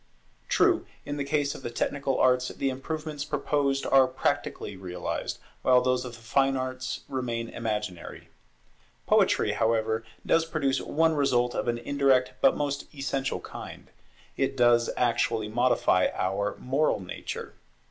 [0.49, 5.79] True, in the case of the technical arts the improvements proposed are practically realized, while
[5.79, 8.29] those of the fine arts remain imaginary.
[9.05, 13.91] Poetry, however, does produce one result of an indirect but most essential kind;
[14.37, 17.53] it does actually modify our moral nature.